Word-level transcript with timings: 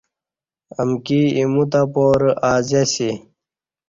امکِی 0.79 1.19
ایمو 1.37 1.63
تہ 1.71 1.81
پارہ 1.93 2.31
ازیسی 2.51 3.09